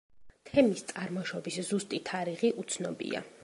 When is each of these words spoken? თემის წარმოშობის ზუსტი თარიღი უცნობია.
თემის 0.49 0.81
წარმოშობის 0.91 1.61
ზუსტი 1.69 2.03
თარიღი 2.11 2.55
უცნობია. 2.65 3.23